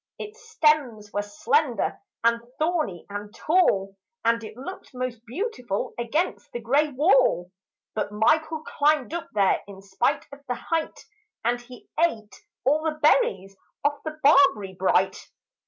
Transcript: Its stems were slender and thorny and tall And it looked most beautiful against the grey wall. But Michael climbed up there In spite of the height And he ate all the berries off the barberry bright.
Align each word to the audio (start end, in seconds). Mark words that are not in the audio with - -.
Its 0.17 0.49
stems 0.49 1.13
were 1.13 1.21
slender 1.21 1.99
and 2.23 2.41
thorny 2.57 3.05
and 3.07 3.35
tall 3.35 3.95
And 4.25 4.43
it 4.43 4.57
looked 4.57 4.95
most 4.95 5.21
beautiful 5.27 5.93
against 5.95 6.51
the 6.51 6.59
grey 6.59 6.89
wall. 6.89 7.51
But 7.93 8.11
Michael 8.11 8.63
climbed 8.63 9.13
up 9.13 9.27
there 9.35 9.61
In 9.67 9.83
spite 9.83 10.25
of 10.33 10.39
the 10.47 10.55
height 10.55 11.05
And 11.45 11.61
he 11.61 11.87
ate 12.03 12.35
all 12.65 12.81
the 12.81 12.97
berries 12.99 13.55
off 13.85 14.01
the 14.03 14.17
barberry 14.23 14.73
bright. 14.73 15.29